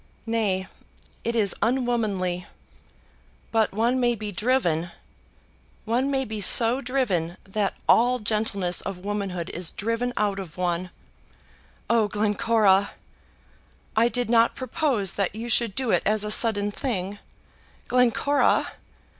"Nay, 0.25 0.65
it 1.23 1.35
is 1.35 1.53
unwomanly; 1.61 2.47
but 3.51 3.71
one 3.71 3.99
may 3.99 4.15
be 4.15 4.31
driven. 4.31 4.89
One 5.85 6.09
may 6.09 6.25
be 6.25 6.41
so 6.41 6.81
driven 6.81 7.37
that 7.43 7.77
all 7.87 8.17
gentleness 8.17 8.81
of 8.81 8.97
womanhood 8.97 9.51
is 9.51 9.69
driven 9.69 10.11
out 10.17 10.39
of 10.39 10.57
one." 10.57 10.89
"Oh, 11.87 12.07
Glencora!" 12.07 12.93
"I 13.95 14.07
did 14.09 14.27
not 14.27 14.55
propose 14.55 15.13
that 15.13 15.35
you 15.35 15.49
should 15.51 15.75
do 15.75 15.91
it 15.91 16.01
as 16.03 16.23
a 16.23 16.31
sudden 16.31 16.71
thing." 16.71 17.19
"Glencora!" 17.87 18.71